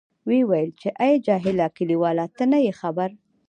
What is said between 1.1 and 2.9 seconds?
جاهله کلیواله ته نه یې